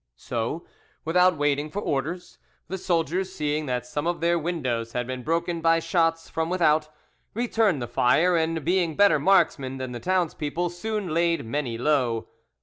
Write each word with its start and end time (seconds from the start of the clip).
So, 0.17 0.65
without 1.05 1.37
waiting 1.37 1.69
for 1.69 1.79
orders, 1.79 2.39
the 2.67 2.79
soldiers, 2.79 3.31
seeing 3.31 3.67
that 3.67 3.85
some 3.85 4.07
of 4.07 4.19
their 4.19 4.39
windows 4.39 4.93
had 4.93 5.05
been 5.05 5.21
broken 5.21 5.61
by 5.61 5.77
shots 5.77 6.27
from 6.27 6.49
without, 6.49 6.89
returned 7.35 7.83
the 7.83 7.87
fire, 7.87 8.35
and, 8.35 8.65
being 8.65 8.95
better 8.95 9.19
marksmen 9.19 9.77
than 9.77 9.91
the 9.91 9.99
townspeople, 9.99 10.71
soon 10.71 11.13
laid 11.13 11.45
many 11.45 11.77
low. 11.77 12.29